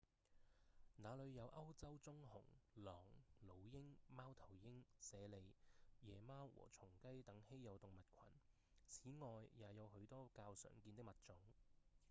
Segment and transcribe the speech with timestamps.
[0.95, 2.41] 那裡有歐洲棕熊、
[2.83, 3.03] 狼、
[3.43, 4.81] 老鷹、貓頭鷹、
[5.11, 5.39] 猞猁、
[6.01, 8.23] 野貓和松雞等稀有動物群
[8.87, 11.35] 此外也有許多較常見的物種